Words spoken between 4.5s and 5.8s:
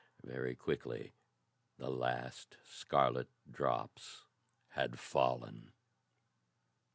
had fallen.